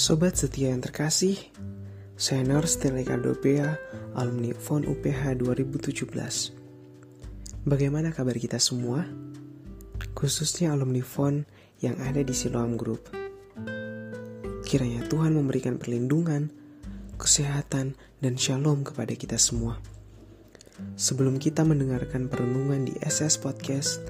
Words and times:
Sobat 0.00 0.32
setia 0.32 0.72
yang 0.72 0.80
terkasih, 0.80 1.36
saya 2.16 2.40
Nors 2.40 2.80
Ricardo 2.80 3.36
Bea, 3.36 3.76
alumni 4.16 4.56
FON 4.56 4.88
UPH 4.88 5.36
2017. 5.36 7.68
Bagaimana 7.68 8.08
kabar 8.08 8.32
kita 8.32 8.56
semua? 8.56 9.04
Khususnya 10.16 10.72
alumni 10.72 11.04
FON 11.04 11.44
yang 11.84 12.00
ada 12.00 12.24
di 12.24 12.32
Siloam 12.32 12.80
Group. 12.80 13.12
Kiranya 14.64 15.04
Tuhan 15.04 15.36
memberikan 15.36 15.76
perlindungan, 15.76 16.48
kesehatan, 17.20 17.92
dan 18.24 18.40
shalom 18.40 18.88
kepada 18.88 19.12
kita 19.12 19.36
semua. 19.36 19.84
Sebelum 20.96 21.36
kita 21.36 21.60
mendengarkan 21.60 22.32
perenungan 22.32 22.88
di 22.88 22.96
SS 23.04 23.36
Podcast, 23.36 24.00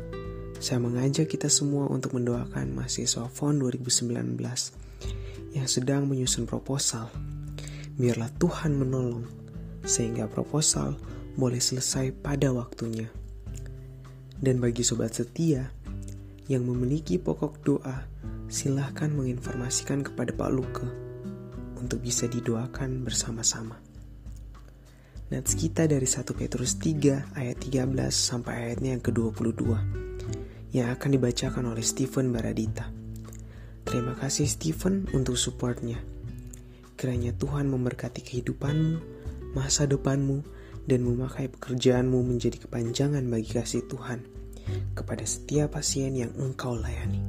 saya 0.63 0.79
mengajak 0.79 1.27
kita 1.27 1.51
semua 1.51 1.91
untuk 1.91 2.15
mendoakan 2.15 2.79
mahasiswa 2.79 3.27
FON 3.27 3.59
2019 3.59 4.87
yang 5.55 5.67
sedang 5.67 6.07
menyusun 6.07 6.47
proposal. 6.47 7.11
Biarlah 7.99 8.31
Tuhan 8.39 8.79
menolong 8.79 9.27
sehingga 9.85 10.29
proposal 10.31 10.97
boleh 11.35 11.59
selesai 11.59 12.13
pada 12.15 12.53
waktunya. 12.55 13.09
Dan 14.41 14.57
bagi 14.57 14.81
sobat 14.81 15.13
setia 15.13 15.69
yang 16.49 16.65
memiliki 16.65 17.21
pokok 17.21 17.61
doa, 17.63 18.09
silahkan 18.51 19.13
menginformasikan 19.13 20.03
kepada 20.03 20.33
Pak 20.33 20.51
Luke 20.51 20.83
untuk 21.79 22.01
bisa 22.03 22.27
didoakan 22.27 23.05
bersama-sama. 23.05 23.79
Nats 25.31 25.55
kita 25.55 25.87
dari 25.87 26.11
1 26.11 26.27
Petrus 26.35 26.75
3 26.83 27.39
ayat 27.39 27.57
13 27.63 27.87
sampai 28.11 28.67
ayatnya 28.67 28.99
yang 28.99 29.05
ke-22 29.05 29.63
yang 30.75 30.91
akan 30.91 31.11
dibacakan 31.15 31.71
oleh 31.71 31.83
Stephen 31.83 32.35
Baradita. 32.35 33.00
Terima 33.87 34.13
kasih 34.17 34.47
Stephen 34.47 35.09
untuk 35.17 35.41
supportnya. 35.41 35.99
Kiranya 37.01 37.33
Tuhan 37.33 37.69
memberkati 37.73 38.21
kehidupanmu, 38.21 39.01
masa 39.57 39.89
depanmu, 39.89 40.45
dan 40.85 41.07
memakai 41.07 41.49
pekerjaanmu 41.49 42.21
menjadi 42.25 42.61
kepanjangan 42.67 43.25
bagi 43.31 43.51
kasih 43.57 43.87
Tuhan 43.89 44.21
kepada 44.93 45.25
setiap 45.25 45.79
pasien 45.79 46.13
yang 46.13 46.33
engkau 46.37 46.77
layani. 46.77 47.23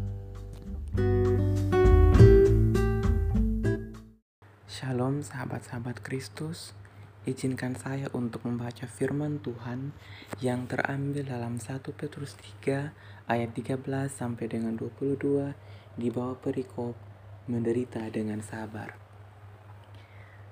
Shalom 4.67 5.22
sahabat-sahabat 5.23 6.03
Kristus. 6.03 6.75
Izinkan 7.22 7.77
saya 7.77 8.09
untuk 8.17 8.50
membaca 8.50 8.89
firman 8.89 9.38
Tuhan 9.45 9.94
yang 10.41 10.66
terambil 10.66 11.22
dalam 11.22 11.61
1 11.61 11.78
Petrus 11.94 12.33
3 12.66 13.30
ayat 13.30 13.50
13 13.53 13.78
sampai 14.09 14.50
dengan 14.50 14.73
22 14.73 15.53
di 16.02 16.09
bawah 16.09 16.33
perikop 16.41 16.97
menderita 17.45 18.02
dengan 18.09 18.41
sabar. 18.41 18.97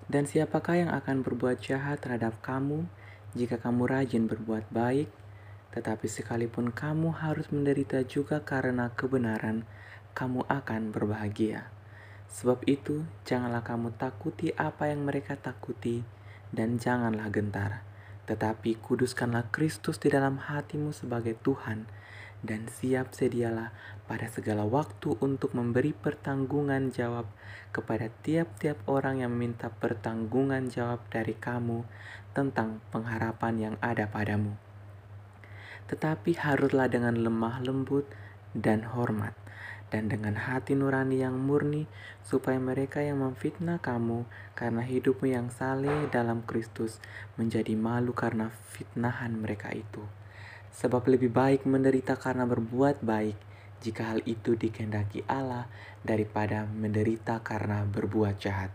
Dan 0.06 0.30
siapakah 0.30 0.78
yang 0.78 0.92
akan 0.94 1.26
berbuat 1.26 1.58
jahat 1.58 2.06
terhadap 2.06 2.38
kamu 2.46 2.86
jika 3.34 3.58
kamu 3.58 3.90
rajin 3.90 4.30
berbuat 4.30 4.70
baik, 4.70 5.10
tetapi 5.74 6.06
sekalipun 6.06 6.70
kamu 6.70 7.18
harus 7.18 7.50
menderita 7.50 8.06
juga 8.06 8.46
karena 8.46 8.94
kebenaran, 8.94 9.66
kamu 10.14 10.46
akan 10.46 10.94
berbahagia. 10.94 11.66
Sebab 12.30 12.62
itu, 12.70 13.10
janganlah 13.26 13.66
kamu 13.66 13.98
takuti 13.98 14.54
apa 14.54 14.86
yang 14.94 15.02
mereka 15.02 15.34
takuti, 15.34 16.19
dan 16.50 16.82
janganlah 16.82 17.30
gentar, 17.30 17.86
tetapi 18.26 18.78
kuduskanlah 18.82 19.50
Kristus 19.54 20.02
di 20.02 20.14
dalam 20.14 20.42
hatimu 20.42 20.94
sebagai 20.94 21.38
Tuhan 21.42 21.90
dan 22.40 22.72
siap 22.72 23.12
sedialah 23.12 23.76
pada 24.08 24.32
segala 24.32 24.64
waktu 24.64 25.20
untuk 25.20 25.52
memberi 25.52 25.92
pertanggungan 25.92 26.90
jawab 26.90 27.28
kepada 27.76 28.08
tiap-tiap 28.24 28.80
orang 28.88 29.22
yang 29.22 29.36
meminta 29.36 29.68
pertanggungan 29.70 30.72
jawab 30.72 31.04
dari 31.12 31.36
kamu 31.36 31.84
tentang 32.32 32.80
pengharapan 32.90 33.56
yang 33.60 33.76
ada 33.84 34.08
padamu. 34.08 34.56
Tetapi 35.92 36.38
haruslah 36.40 36.88
dengan 36.88 37.18
lemah 37.18 37.60
lembut 37.66 38.08
dan 38.56 38.86
hormat, 38.88 39.36
dan 39.90 40.10
dengan 40.10 40.38
hati 40.38 40.78
nurani 40.78 41.22
yang 41.22 41.38
murni, 41.38 41.90
supaya 42.22 42.62
mereka 42.62 43.02
yang 43.02 43.26
memfitnah 43.26 43.82
kamu 43.82 44.26
karena 44.54 44.86
hidupmu 44.86 45.28
yang 45.30 45.50
saleh 45.50 46.10
dalam 46.14 46.46
Kristus 46.46 47.02
menjadi 47.38 47.74
malu 47.74 48.14
karena 48.14 48.54
fitnahan 48.70 49.34
mereka 49.38 49.74
itu 49.74 50.06
Sebab 50.70 51.10
lebih 51.10 51.34
baik 51.34 51.66
menderita 51.66 52.16
karena 52.16 52.46
berbuat 52.46 53.02
baik 53.02 53.36
jika 53.82 54.14
hal 54.16 54.20
itu 54.24 54.56
dikehendaki 54.56 55.26
Allah 55.26 55.68
daripada 56.06 56.68
menderita 56.70 57.42
karena 57.42 57.84
berbuat 57.84 58.40
jahat. 58.40 58.72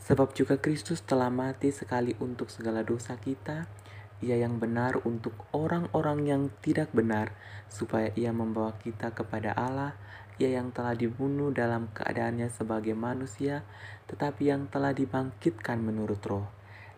Sebab 0.00 0.32
juga 0.32 0.56
Kristus 0.56 1.04
telah 1.04 1.28
mati 1.28 1.68
sekali 1.74 2.16
untuk 2.24 2.48
segala 2.48 2.80
dosa 2.80 3.20
kita, 3.20 3.68
ia 4.20 4.36
yang 4.36 4.60
benar 4.60 5.00
untuk 5.08 5.32
orang-orang 5.56 6.28
yang 6.28 6.42
tidak 6.60 6.92
benar, 6.92 7.32
supaya 7.72 8.12
ia 8.16 8.32
membawa 8.32 8.76
kita 8.80 9.16
kepada 9.16 9.56
Allah, 9.56 9.96
ia 10.40 10.56
yang 10.56 10.72
telah 10.72 10.96
dibunuh 10.96 11.52
dalam 11.52 11.92
keadaannya 11.92 12.48
sebagai 12.52 12.96
manusia, 12.96 13.64
tetapi 14.08 14.52
yang 14.52 14.68
telah 14.68 14.96
dibangkitkan 14.96 15.80
menurut 15.80 16.20
roh. 16.24 16.48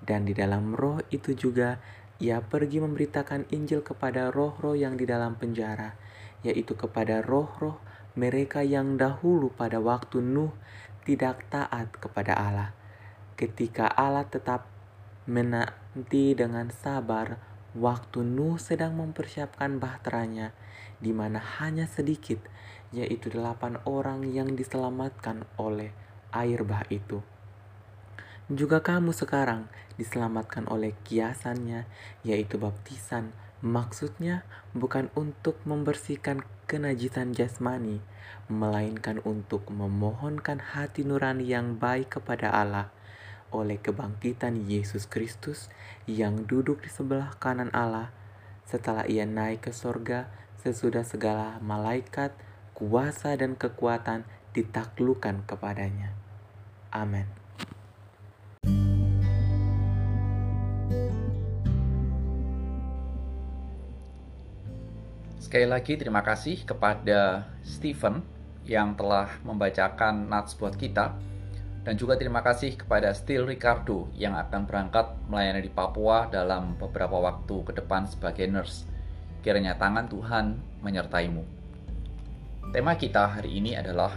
Dan 0.02 0.26
di 0.26 0.34
dalam 0.34 0.74
roh 0.74 0.98
itu 1.14 1.34
juga 1.34 1.78
ia 2.22 2.38
pergi 2.38 2.78
memberitakan 2.78 3.50
Injil 3.50 3.82
kepada 3.82 4.30
roh-roh 4.30 4.78
yang 4.78 4.94
di 4.94 5.06
dalam 5.06 5.34
penjara, 5.34 5.98
yaitu 6.46 6.78
kepada 6.78 7.18
roh-roh 7.18 7.82
mereka 8.14 8.62
yang 8.62 8.94
dahulu 8.94 9.50
pada 9.50 9.82
waktu 9.82 10.22
Nuh 10.22 10.54
tidak 11.02 11.42
taat 11.50 11.90
kepada 11.98 12.38
Allah. 12.38 12.70
Ketika 13.34 13.90
Allah 13.90 14.22
tetap 14.22 14.70
menanti 15.92 16.32
dengan 16.32 16.72
sabar 16.72 17.36
waktu 17.76 18.24
Nuh 18.24 18.56
sedang 18.56 18.96
mempersiapkan 18.96 19.76
bahteranya, 19.76 20.56
di 21.04 21.12
mana 21.12 21.36
hanya 21.60 21.84
sedikit, 21.84 22.40
yaitu 22.96 23.28
delapan 23.28 23.76
orang 23.84 24.24
yang 24.24 24.56
diselamatkan 24.56 25.44
oleh 25.60 25.92
air 26.32 26.64
bah 26.64 26.88
itu. 26.88 27.20
Juga 28.48 28.80
kamu 28.80 29.12
sekarang 29.12 29.68
diselamatkan 30.00 30.64
oleh 30.72 30.96
kiasannya, 31.04 31.84
yaitu 32.24 32.56
baptisan. 32.56 33.36
Maksudnya 33.60 34.48
bukan 34.72 35.12
untuk 35.12 35.60
membersihkan 35.68 36.40
kenajisan 36.64 37.36
jasmani, 37.36 38.00
melainkan 38.48 39.20
untuk 39.28 39.68
memohonkan 39.68 40.72
hati 40.72 41.04
nurani 41.04 41.52
yang 41.52 41.76
baik 41.76 42.16
kepada 42.16 42.48
Allah 42.48 42.88
oleh 43.52 43.78
kebangkitan 43.78 44.64
Yesus 44.66 45.06
Kristus 45.06 45.68
yang 46.08 46.48
duduk 46.48 46.82
di 46.82 46.90
sebelah 46.90 47.36
kanan 47.38 47.70
Allah 47.70 48.10
setelah 48.66 49.04
ia 49.04 49.28
naik 49.28 49.68
ke 49.68 49.72
sorga 49.76 50.32
sesudah 50.64 51.04
segala 51.04 51.60
malaikat, 51.60 52.32
kuasa 52.72 53.36
dan 53.36 53.54
kekuatan 53.54 54.24
ditaklukkan 54.56 55.44
kepadanya. 55.44 56.16
Amin. 56.92 57.28
Sekali 65.42 65.68
lagi 65.68 66.00
terima 66.00 66.24
kasih 66.24 66.64
kepada 66.64 67.44
Stephen 67.60 68.24
yang 68.64 68.96
telah 68.96 69.28
membacakan 69.44 70.30
nats 70.30 70.56
buat 70.56 70.78
kita 70.78 71.31
dan 71.82 71.98
juga 71.98 72.14
terima 72.14 72.46
kasih 72.46 72.78
kepada 72.78 73.10
Steel 73.10 73.42
Ricardo 73.42 74.06
yang 74.14 74.38
akan 74.38 74.70
berangkat 74.70 75.18
melayani 75.26 75.66
di 75.66 75.72
Papua 75.72 76.30
dalam 76.30 76.78
beberapa 76.78 77.18
waktu 77.18 77.66
ke 77.66 77.72
depan 77.74 78.06
sebagai 78.06 78.46
nurse. 78.46 78.86
Kiranya 79.42 79.74
tangan 79.74 80.06
Tuhan 80.06 80.62
menyertaimu. 80.86 81.42
Tema 82.70 82.94
kita 82.94 83.26
hari 83.26 83.58
ini 83.58 83.74
adalah 83.74 84.14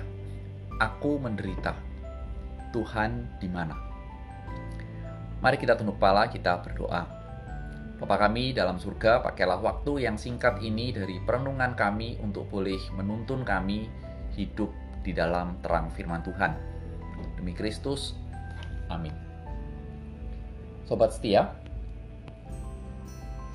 Aku 0.77 1.17
menderita. 1.17 1.73
Tuhan 2.69 3.41
di 3.41 3.49
mana? 3.49 3.73
Mari 5.41 5.57
kita 5.57 5.73
tunduk 5.73 5.97
kepala, 5.97 6.29
kita 6.29 6.61
berdoa. 6.61 7.01
Bapa 7.95 8.27
kami 8.27 8.51
dalam 8.51 8.77
surga, 8.77 9.23
pakailah 9.23 9.63
waktu 9.63 10.05
yang 10.05 10.19
singkat 10.19 10.59
ini 10.61 10.91
dari 10.91 11.17
perenungan 11.23 11.73
kami 11.73 12.19
untuk 12.21 12.45
boleh 12.51 12.77
menuntun 12.93 13.47
kami 13.47 13.87
hidup 14.35 14.69
di 15.01 15.15
dalam 15.15 15.57
terang 15.63 15.89
firman 15.95 16.21
Tuhan. 16.21 16.74
Demi 17.35 17.53
Kristus, 17.55 18.15
amin. 18.87 19.13
Sobat 20.85 21.15
setia, 21.15 21.51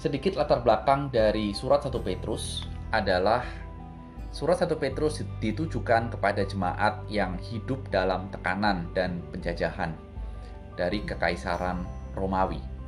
sedikit 0.01 0.39
latar 0.39 0.63
belakang 0.65 1.13
dari 1.13 1.53
surat 1.53 1.85
1 1.85 1.95
Petrus 2.03 2.67
adalah 2.91 3.45
surat 4.31 4.59
1 4.59 4.71
Petrus 4.79 5.23
ditujukan 5.39 6.15
kepada 6.15 6.43
jemaat 6.47 7.03
yang 7.11 7.39
hidup 7.41 7.83
dalam 7.91 8.31
tekanan 8.31 8.91
dan 8.97 9.23
penjajahan 9.31 9.95
dari 10.75 11.03
kekaisaran 11.07 11.83
Romawi 12.15 12.81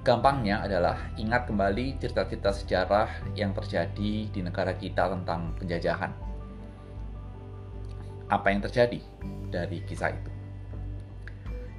Gampangnya 0.00 0.64
adalah 0.64 0.96
ingat 1.20 1.44
kembali 1.44 2.00
cerita-cerita 2.00 2.56
sejarah 2.56 3.36
yang 3.36 3.52
terjadi 3.52 4.32
di 4.32 4.40
negara 4.40 4.72
kita 4.72 5.12
tentang 5.12 5.52
penjajahan. 5.60 6.08
Apa 8.30 8.54
yang 8.54 8.62
terjadi 8.62 9.02
dari 9.50 9.82
kisah 9.82 10.14
itu. 10.14 10.30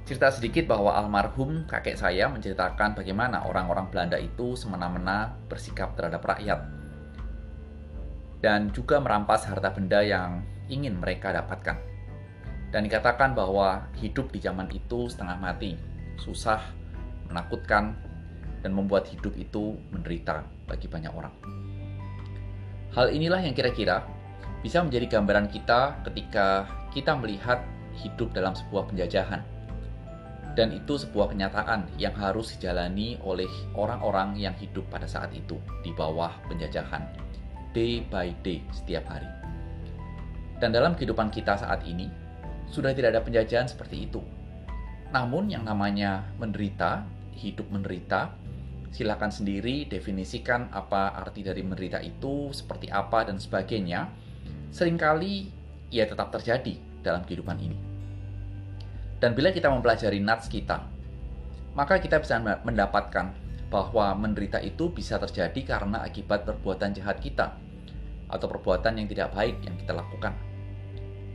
Cerita 0.04 0.28
sedikit 0.28 0.68
bahwa 0.68 0.92
almarhum 0.92 1.64
kakek 1.64 1.96
saya 1.96 2.28
menceritakan 2.28 2.92
bagaimana 2.92 3.48
orang-orang 3.48 3.88
Belanda 3.88 4.20
itu 4.20 4.52
semena-mena 4.52 5.32
bersikap 5.48 5.96
terhadap 5.96 6.20
rakyat 6.20 6.60
dan 8.42 8.74
juga 8.74 8.98
merampas 8.98 9.46
harta 9.46 9.70
benda 9.70 10.02
yang 10.02 10.42
ingin 10.66 10.98
mereka 10.98 11.30
dapatkan. 11.32 11.78
Dan 12.74 12.88
dikatakan 12.88 13.38
bahwa 13.38 13.86
hidup 14.00 14.32
di 14.34 14.42
zaman 14.42 14.66
itu 14.74 15.06
setengah 15.06 15.38
mati, 15.38 15.78
susah, 16.18 16.58
menakutkan, 17.30 17.94
dan 18.64 18.72
membuat 18.74 19.06
hidup 19.06 19.36
itu 19.38 19.78
menderita 19.94 20.42
bagi 20.66 20.90
banyak 20.90 21.12
orang. 21.12 21.34
Hal 22.92 23.12
inilah 23.12 23.40
yang 23.40 23.56
kira-kira 23.56 24.04
bisa 24.62 24.80
menjadi 24.80 25.18
gambaran 25.18 25.50
kita 25.50 26.00
ketika 26.06 26.70
kita 26.94 27.18
melihat 27.18 27.60
hidup 27.98 28.32
dalam 28.32 28.54
sebuah 28.56 28.88
penjajahan 28.88 29.42
dan 30.52 30.72
itu 30.72 31.00
sebuah 31.00 31.32
kenyataan 31.32 31.88
yang 31.96 32.12
harus 32.12 32.56
dijalani 32.56 33.16
oleh 33.24 33.48
orang-orang 33.72 34.36
yang 34.36 34.52
hidup 34.60 34.84
pada 34.92 35.08
saat 35.08 35.32
itu 35.32 35.56
di 35.80 35.96
bawah 35.96 36.32
penjajahan, 36.48 37.08
day 37.72 38.04
by 38.12 38.32
day 38.44 38.60
setiap 38.68 39.08
hari. 39.08 39.28
Dan 40.60 40.70
dalam 40.70 40.94
kehidupan 40.94 41.32
kita 41.32 41.56
saat 41.58 41.82
ini, 41.88 42.06
sudah 42.68 42.92
tidak 42.92 43.16
ada 43.16 43.24
penjajahan 43.24 43.66
seperti 43.66 44.06
itu. 44.06 44.20
Namun 45.10 45.50
yang 45.50 45.64
namanya 45.64 46.24
menderita, 46.36 47.04
hidup 47.34 47.68
menderita, 47.72 48.36
silakan 48.92 49.32
sendiri 49.32 49.88
definisikan 49.88 50.68
apa 50.70 51.16
arti 51.16 51.42
dari 51.42 51.64
menderita 51.64 51.98
itu, 52.04 52.52
seperti 52.52 52.92
apa 52.92 53.24
dan 53.24 53.40
sebagainya. 53.40 54.08
Seringkali 54.72 55.52
ia 55.92 56.08
tetap 56.08 56.32
terjadi 56.32 56.80
dalam 57.04 57.28
kehidupan 57.28 57.60
ini. 57.60 57.76
Dan 59.20 59.36
bila 59.36 59.52
kita 59.52 59.68
mempelajari 59.68 60.16
nats 60.18 60.48
kita, 60.48 60.80
maka 61.76 62.00
kita 62.00 62.16
bisa 62.24 62.40
mendapatkan 62.40 63.36
bahwa 63.68 64.16
menderita 64.16 64.60
itu 64.64 64.88
bisa 64.88 65.20
terjadi 65.20 65.76
karena 65.76 66.00
akibat 66.00 66.48
perbuatan 66.48 66.96
jahat 66.96 67.20
kita 67.20 67.52
atau 68.32 68.46
perbuatan 68.48 68.96
yang 68.96 69.08
tidak 69.12 69.28
baik 69.36 69.60
yang 69.60 69.76
kita 69.76 69.92
lakukan. 69.92 70.32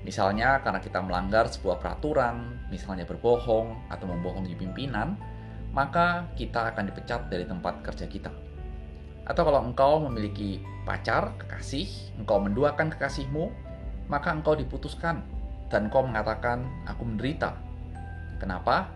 Misalnya 0.01 0.57
karena 0.65 0.81
kita 0.81 0.97
melanggar 1.05 1.45
sebuah 1.45 1.77
peraturan, 1.77 2.57
misalnya 2.73 3.05
berbohong 3.05 3.89
atau 3.93 4.05
membohongi 4.09 4.57
pimpinan, 4.57 5.13
maka 5.77 6.25
kita 6.33 6.73
akan 6.73 6.89
dipecat 6.89 7.29
dari 7.29 7.45
tempat 7.45 7.85
kerja 7.85 8.09
kita. 8.09 8.46
Atau 9.27 9.43
kalau 9.43 9.59
engkau 9.59 9.99
memiliki 10.07 10.63
pacar, 10.87 11.35
kekasih, 11.35 12.15
engkau 12.15 12.39
menduakan 12.39 12.87
kekasihmu, 12.95 13.51
maka 14.07 14.31
engkau 14.31 14.55
diputuskan 14.55 15.21
dan 15.67 15.91
engkau 15.91 16.07
mengatakan, 16.07 16.63
aku 16.87 17.03
menderita 17.03 17.67
Kenapa? 18.37 18.93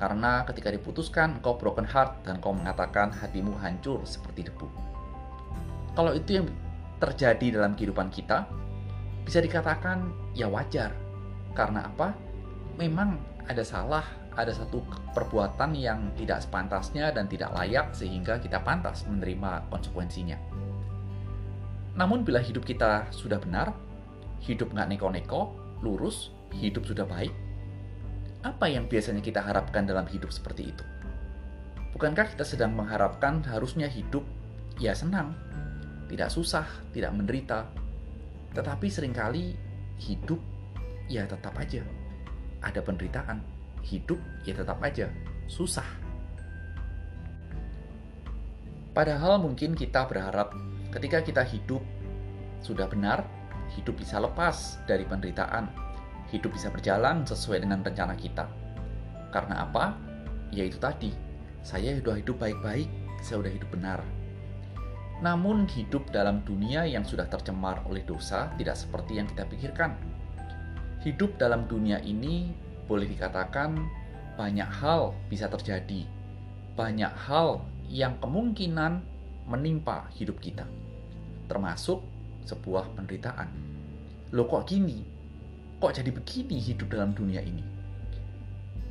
Karena 0.00 0.48
ketika 0.48 0.72
diputuskan, 0.72 1.40
engkau 1.40 1.60
broken 1.60 1.84
heart 1.84 2.24
dan 2.24 2.40
kau 2.40 2.56
mengatakan 2.56 3.12
hatimu 3.12 3.52
hancur 3.60 4.00
seperti 4.08 4.48
debu. 4.48 4.64
Kalau 5.92 6.16
itu 6.16 6.40
yang 6.40 6.48
terjadi 6.96 7.60
dalam 7.60 7.76
kehidupan 7.76 8.08
kita, 8.08 8.48
bisa 9.28 9.44
dikatakan 9.44 10.08
ya 10.32 10.48
wajar. 10.48 10.96
Karena 11.52 11.92
apa? 11.92 12.16
Memang 12.80 13.20
ada 13.44 13.60
salah, 13.60 14.04
ada 14.38 14.54
satu 14.54 14.82
perbuatan 15.14 15.74
yang 15.74 16.14
tidak 16.14 16.46
sepantasnya 16.46 17.10
dan 17.10 17.26
tidak 17.26 17.50
layak 17.54 17.90
sehingga 17.94 18.38
kita 18.38 18.62
pantas 18.62 19.02
menerima 19.10 19.66
konsekuensinya. 19.70 20.38
Namun 21.98 22.22
bila 22.22 22.38
hidup 22.38 22.62
kita 22.62 23.10
sudah 23.10 23.42
benar, 23.42 23.74
hidup 24.40 24.70
nggak 24.70 24.94
neko-neko, 24.94 25.52
lurus, 25.82 26.30
hidup 26.54 26.86
sudah 26.86 27.04
baik, 27.04 27.34
apa 28.40 28.70
yang 28.70 28.88
biasanya 28.88 29.20
kita 29.20 29.42
harapkan 29.42 29.84
dalam 29.84 30.06
hidup 30.08 30.32
seperti 30.32 30.72
itu? 30.72 30.84
Bukankah 31.92 32.32
kita 32.32 32.46
sedang 32.46 32.72
mengharapkan 32.72 33.42
harusnya 33.44 33.90
hidup 33.90 34.22
ya 34.78 34.94
senang, 34.94 35.34
tidak 36.08 36.30
susah, 36.32 36.64
tidak 36.94 37.12
menderita, 37.12 37.68
tetapi 38.56 38.86
sering 38.88 39.12
kali 39.12 39.58
hidup 40.00 40.40
ya 41.10 41.26
tetap 41.28 41.52
aja 41.58 41.84
ada 42.64 42.80
penderitaan, 42.80 43.44
hidup 43.84 44.18
ya 44.44 44.56
tetap 44.56 44.80
aja 44.82 45.08
susah. 45.50 45.86
Padahal 48.90 49.38
mungkin 49.38 49.78
kita 49.78 50.06
berharap 50.10 50.54
ketika 50.90 51.22
kita 51.22 51.42
hidup 51.46 51.82
sudah 52.60 52.90
benar, 52.90 53.24
hidup 53.72 53.96
bisa 53.96 54.18
lepas 54.18 54.82
dari 54.84 55.06
penderitaan, 55.06 55.70
hidup 56.34 56.52
bisa 56.52 56.68
berjalan 56.68 57.22
sesuai 57.22 57.62
dengan 57.62 57.80
rencana 57.86 58.18
kita. 58.18 58.50
Karena 59.30 59.64
apa? 59.64 59.94
Yaitu 60.50 60.82
tadi, 60.82 61.14
saya 61.62 61.94
sudah 61.96 62.18
hidup 62.18 62.36
baik-baik, 62.42 62.90
saya 63.22 63.40
sudah 63.40 63.52
hidup 63.54 63.70
benar. 63.70 64.02
Namun 65.20 65.68
hidup 65.70 66.08
dalam 66.10 66.40
dunia 66.42 66.88
yang 66.88 67.04
sudah 67.04 67.28
tercemar 67.28 67.84
oleh 67.86 68.02
dosa 68.02 68.50
tidak 68.56 68.74
seperti 68.74 69.20
yang 69.20 69.28
kita 69.28 69.44
pikirkan. 69.46 69.94
Hidup 71.04 71.36
dalam 71.36 71.68
dunia 71.68 72.00
ini 72.02 72.52
boleh 72.90 73.06
dikatakan 73.06 73.78
banyak 74.34 74.66
hal 74.66 75.14
bisa 75.30 75.46
terjadi. 75.46 76.02
Banyak 76.74 77.14
hal 77.30 77.62
yang 77.86 78.18
kemungkinan 78.18 78.98
menimpa 79.46 80.10
hidup 80.18 80.42
kita. 80.42 80.66
Termasuk 81.46 82.02
sebuah 82.50 82.90
penderitaan. 82.98 83.46
Loh 84.34 84.50
kok 84.50 84.66
gini? 84.66 85.20
kok 85.80 85.96
jadi 85.96 86.12
begini 86.12 86.60
hidup 86.60 86.92
dalam 86.92 87.16
dunia 87.16 87.40
ini? 87.40 87.64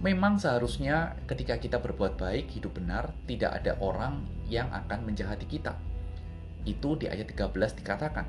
Memang 0.02 0.42
seharusnya 0.42 1.14
ketika 1.30 1.62
kita 1.62 1.78
berbuat 1.78 2.18
baik, 2.18 2.50
hidup 2.50 2.82
benar, 2.82 3.14
tidak 3.30 3.62
ada 3.62 3.78
orang 3.78 4.26
yang 4.50 4.66
akan 4.74 5.06
menjahati 5.06 5.46
kita. 5.46 5.78
Itu 6.66 6.98
di 6.98 7.06
ayat 7.06 7.30
13 7.30 7.78
dikatakan. 7.78 8.26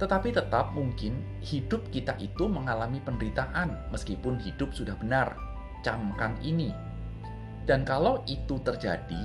Tetapi 0.00 0.32
tetap 0.32 0.72
mungkin 0.72 1.20
hidup 1.44 1.84
kita 1.92 2.16
itu 2.16 2.48
mengalami 2.48 3.04
penderitaan 3.04 3.92
meskipun 3.92 4.40
hidup 4.40 4.72
sudah 4.72 4.96
benar. 4.96 5.36
Camkan 5.84 6.40
ini. 6.40 6.72
Dan 7.68 7.84
kalau 7.84 8.24
itu 8.24 8.56
terjadi, 8.64 9.24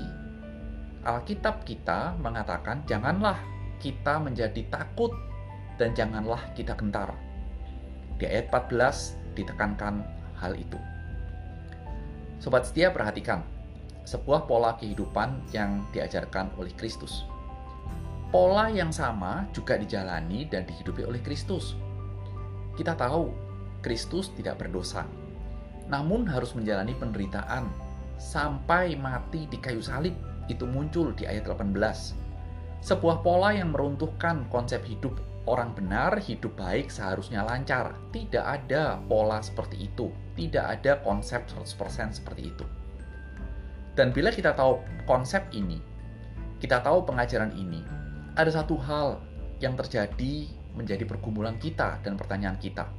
Alkitab 1.07 1.63
kita 1.63 2.19
mengatakan 2.19 2.83
janganlah 2.83 3.39
kita 3.79 4.19
menjadi 4.19 4.67
takut 4.67 5.15
dan 5.79 5.95
janganlah 5.95 6.43
kita 6.57 6.75
gentar. 6.75 7.15
Di 8.19 8.27
ayat 8.27 8.51
14 8.51 9.15
ditekankan 9.39 10.03
hal 10.39 10.55
itu. 10.59 10.79
Sobat 12.43 12.67
setia 12.67 12.91
perhatikan, 12.91 13.47
sebuah 14.03 14.43
pola 14.43 14.75
kehidupan 14.75 15.51
yang 15.55 15.87
diajarkan 15.95 16.51
oleh 16.59 16.71
Kristus. 16.75 17.23
Pola 18.35 18.67
yang 18.67 18.91
sama 18.91 19.47
juga 19.55 19.79
dijalani 19.79 20.43
dan 20.51 20.67
dihidupi 20.67 21.07
oleh 21.07 21.23
Kristus. 21.23 21.71
Kita 22.75 22.91
tahu 22.91 23.31
Kristus 23.79 24.27
tidak 24.35 24.59
berdosa, 24.59 25.07
namun 25.87 26.27
harus 26.27 26.51
menjalani 26.51 26.91
penderitaan 26.99 27.63
sampai 28.19 28.99
mati 28.99 29.47
di 29.47 29.55
kayu 29.55 29.79
salib. 29.79 30.11
Itu 30.51 30.67
muncul 30.67 31.15
di 31.15 31.23
ayat 31.23 31.47
18. 31.47 31.79
Sebuah 32.83 33.23
pola 33.23 33.55
yang 33.55 33.71
meruntuhkan 33.71 34.51
konsep 34.51 34.83
hidup 34.83 35.15
orang 35.47 35.71
benar, 35.71 36.19
hidup 36.19 36.59
baik 36.59 36.91
seharusnya 36.91 37.39
lancar. 37.39 37.95
Tidak 38.11 38.43
ada 38.43 38.99
pola 39.07 39.39
seperti 39.39 39.87
itu. 39.87 40.11
Tidak 40.35 40.83
ada 40.83 40.99
konsep 41.07 41.47
100% 41.47 42.19
seperti 42.19 42.51
itu. 42.51 42.67
Dan 43.95 44.11
bila 44.11 44.27
kita 44.27 44.51
tahu 44.51 44.83
konsep 45.07 45.47
ini, 45.55 45.79
kita 46.59 46.83
tahu 46.83 47.07
pengajaran 47.07 47.55
ini, 47.55 47.95
ada 48.35 48.51
satu 48.51 48.75
hal 48.79 49.23
yang 49.63 49.79
terjadi 49.79 50.51
menjadi 50.75 51.07
pergumulan 51.07 51.55
kita 51.55 52.03
dan 52.03 52.19
pertanyaan 52.19 52.59
kita. 52.59 52.91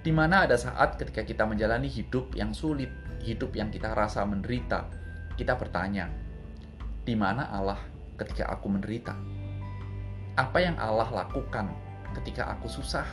Di 0.00 0.14
mana 0.14 0.46
ada 0.46 0.54
saat 0.54 0.94
ketika 0.96 1.26
kita 1.26 1.42
menjalani 1.44 1.90
hidup 1.90 2.32
yang 2.38 2.54
sulit, 2.54 2.90
hidup 3.24 3.52
yang 3.58 3.74
kita 3.74 3.90
rasa 3.92 4.22
menderita, 4.22 4.86
kita 5.34 5.58
bertanya, 5.58 6.06
di 7.02 7.18
mana 7.18 7.50
Allah 7.50 7.80
ketika 8.14 8.46
aku 8.52 8.70
menderita? 8.70 9.34
apa 10.34 10.58
yang 10.58 10.74
Allah 10.82 11.06
lakukan 11.14 11.70
ketika 12.18 12.50
aku 12.50 12.66
susah? 12.66 13.06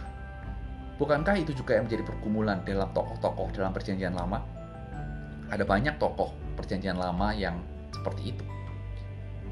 Bukankah 0.98 1.38
itu 1.38 1.54
juga 1.54 1.78
yang 1.78 1.86
menjadi 1.86 2.06
pergumulan 2.06 2.62
dalam 2.66 2.90
tokoh-tokoh 2.94 3.54
dalam 3.54 3.74
perjanjian 3.74 4.14
lama? 4.14 4.42
Ada 5.50 5.66
banyak 5.66 6.02
tokoh 6.02 6.34
perjanjian 6.58 6.98
lama 6.98 7.34
yang 7.34 7.62
seperti 7.94 8.34
itu. 8.34 8.46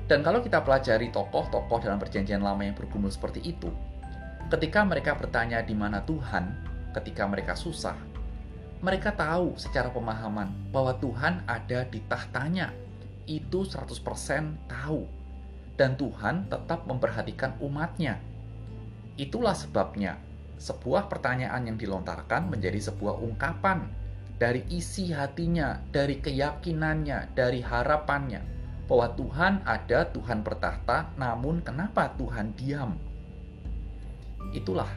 Dan 0.09 0.25
kalau 0.25 0.41
kita 0.41 0.65
pelajari 0.65 1.13
tokoh-tokoh 1.13 1.85
dalam 1.85 2.01
perjanjian 2.01 2.41
lama 2.41 2.65
yang 2.65 2.73
bergumul 2.73 3.13
seperti 3.13 3.45
itu, 3.45 3.69
ketika 4.49 4.81
mereka 4.81 5.13
bertanya 5.13 5.61
di 5.61 5.77
mana 5.77 6.01
Tuhan, 6.01 6.49
ketika 6.97 7.29
mereka 7.29 7.53
susah, 7.53 7.93
mereka 8.81 9.13
tahu 9.13 9.53
secara 9.53 9.93
pemahaman 9.93 10.49
bahwa 10.73 10.97
Tuhan 10.97 11.45
ada 11.45 11.85
di 11.85 12.01
tahtanya. 12.09 12.73
Itu 13.29 13.61
100% 13.61 13.85
tahu 14.65 15.05
dan 15.77 15.93
Tuhan 15.93 16.49
tetap 16.49 16.89
memperhatikan 16.89 17.61
umatnya. 17.61 18.17
Itulah 19.13 19.53
sebabnya 19.53 20.17
sebuah 20.57 21.05
pertanyaan 21.05 21.69
yang 21.69 21.77
dilontarkan 21.77 22.49
menjadi 22.49 22.81
sebuah 22.89 23.21
ungkapan 23.21 23.85
dari 24.41 24.65
isi 24.73 25.13
hatinya, 25.13 25.77
dari 25.93 26.17
keyakinannya, 26.17 27.37
dari 27.37 27.61
harapannya 27.61 28.58
bahwa 28.89 29.13
Tuhan 29.13 29.61
ada, 29.69 30.09
Tuhan 30.09 30.41
bertahta, 30.41 31.13
namun 31.13 31.61
kenapa 31.61 32.09
Tuhan 32.17 32.57
diam? 32.57 32.97
Itulah 34.49 34.89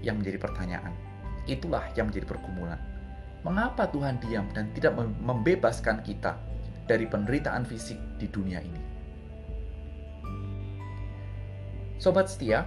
yang 0.00 0.16
menjadi 0.16 0.40
pertanyaan. 0.40 0.96
Itulah 1.44 1.84
yang 1.92 2.08
menjadi 2.08 2.24
pergumulan. 2.24 2.80
Mengapa 3.44 3.84
Tuhan 3.92 4.16
diam 4.24 4.48
dan 4.56 4.72
tidak 4.72 4.96
membebaskan 4.96 6.00
kita 6.00 6.40
dari 6.88 7.04
penderitaan 7.04 7.68
fisik 7.68 8.00
di 8.16 8.24
dunia 8.32 8.64
ini? 8.64 8.80
Sobat 12.00 12.32
setia, 12.32 12.64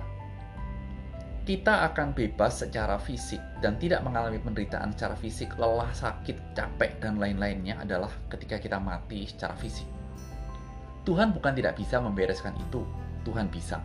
kita 1.50 1.88
akan 1.92 2.14
bebas 2.14 2.62
secara 2.62 3.02
fisik 3.02 3.42
dan 3.60 3.76
tidak 3.82 4.06
mengalami 4.06 4.38
penderitaan 4.38 4.94
secara 4.94 5.18
fisik, 5.18 5.50
lelah, 5.58 5.90
sakit, 5.98 6.54
capek, 6.54 7.02
dan 7.02 7.18
lain-lainnya 7.18 7.82
adalah 7.82 8.12
ketika 8.30 8.62
kita 8.62 8.78
mati 8.78 9.26
secara 9.26 9.58
fisik. 9.58 9.95
Tuhan 11.06 11.38
bukan 11.38 11.54
tidak 11.54 11.78
bisa 11.78 12.02
membereskan 12.02 12.58
itu, 12.58 12.82
Tuhan 13.22 13.48
bisa. 13.54 13.80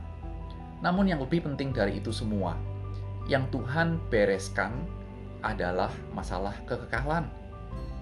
Namun 0.80 1.04
yang 1.04 1.20
lebih 1.20 1.44
penting 1.44 1.76
dari 1.76 2.00
itu 2.00 2.08
semua, 2.08 2.56
yang 3.28 3.44
Tuhan 3.52 4.00
bereskan 4.08 4.72
adalah 5.44 5.92
masalah 6.16 6.56
kekekalan. 6.64 7.28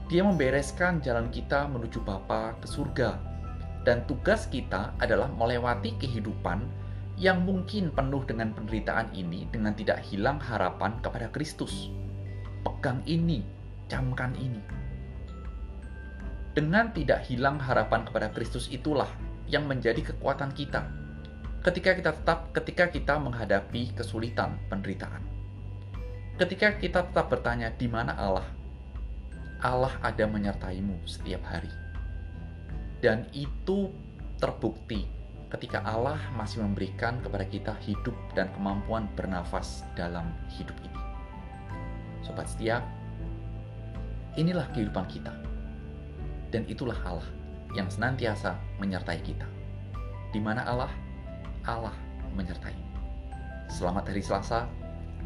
Dia 0.06 0.24
membereskan 0.24 1.02
jalan 1.04 1.28
kita 1.28 1.68
menuju 1.68 2.00
Bapa 2.00 2.56
ke 2.62 2.66
surga. 2.70 3.18
Dan 3.86 4.04
tugas 4.04 4.48
kita 4.50 4.92
adalah 5.00 5.30
melewati 5.32 5.96
kehidupan 5.96 6.66
yang 7.18 7.42
mungkin 7.42 7.90
penuh 7.90 8.22
dengan 8.22 8.54
penderitaan 8.54 9.10
ini 9.16 9.48
dengan 9.50 9.74
tidak 9.74 10.04
hilang 10.06 10.38
harapan 10.38 10.94
kepada 11.02 11.26
Kristus. 11.34 11.90
Pegang 12.62 13.02
ini, 13.08 13.42
camkan 13.90 14.36
ini. 14.38 14.60
Dengan 16.58 16.90
tidak 16.90 17.22
hilang 17.30 17.62
harapan 17.62 18.02
kepada 18.02 18.34
Kristus 18.34 18.66
itulah 18.74 19.06
yang 19.46 19.70
menjadi 19.70 20.10
kekuatan 20.10 20.50
kita. 20.58 20.90
Ketika 21.62 21.94
kita 21.94 22.10
tetap 22.10 22.50
ketika 22.50 22.90
kita 22.90 23.14
menghadapi 23.14 23.94
kesulitan, 23.94 24.58
penderitaan. 24.66 25.22
Ketika 26.34 26.74
kita 26.74 27.06
tetap 27.06 27.30
bertanya 27.30 27.70
di 27.70 27.86
mana 27.86 28.10
Allah? 28.18 28.42
Allah 29.62 30.02
ada 30.02 30.26
menyertaimu 30.26 30.98
setiap 31.06 31.46
hari. 31.46 31.70
Dan 32.98 33.30
itu 33.30 33.94
terbukti 34.42 35.06
ketika 35.54 35.86
Allah 35.86 36.18
masih 36.34 36.66
memberikan 36.66 37.22
kepada 37.22 37.46
kita 37.46 37.78
hidup 37.86 38.18
dan 38.34 38.50
kemampuan 38.50 39.06
bernafas 39.14 39.86
dalam 39.94 40.34
hidup 40.58 40.74
ini. 40.82 41.02
Sobat 42.26 42.50
setia, 42.50 42.82
inilah 44.34 44.66
kehidupan 44.74 45.06
kita. 45.06 45.47
Dan 46.48 46.64
itulah 46.64 46.96
Allah 47.04 47.28
yang 47.76 47.92
senantiasa 47.92 48.56
menyertai 48.80 49.20
kita. 49.20 49.44
Di 50.32 50.40
mana 50.40 50.64
Allah? 50.64 50.92
Allah 51.68 51.92
menyertai. 52.32 52.72
Selamat 53.68 54.08
hari 54.08 54.24
Selasa 54.24 54.64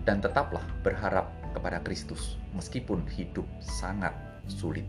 dan 0.02 0.18
tetaplah 0.18 0.66
berharap 0.82 1.30
kepada 1.54 1.78
Kristus 1.86 2.40
meskipun 2.58 3.06
hidup 3.06 3.46
sangat 3.62 4.10
sulit. 4.50 4.82